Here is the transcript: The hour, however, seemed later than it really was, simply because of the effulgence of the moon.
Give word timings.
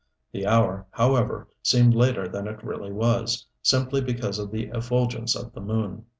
The 0.31 0.47
hour, 0.47 0.87
however, 0.89 1.47
seemed 1.61 1.93
later 1.93 2.27
than 2.27 2.47
it 2.47 2.63
really 2.63 2.91
was, 2.91 3.45
simply 3.61 4.01
because 4.01 4.39
of 4.39 4.49
the 4.49 4.69
effulgence 4.73 5.35
of 5.35 5.53
the 5.53 5.61
moon. 5.61 6.05